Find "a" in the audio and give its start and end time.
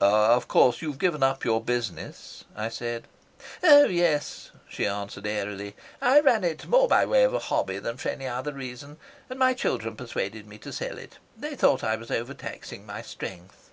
7.32-7.38